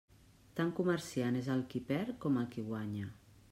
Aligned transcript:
Tan 0.59 0.71
comerciant 0.79 1.37
és 1.43 1.51
el 1.57 1.63
qui 1.75 1.83
perd 1.91 2.19
com 2.27 2.43
el 2.45 2.51
qui 2.57 2.67
guanya. 2.73 3.15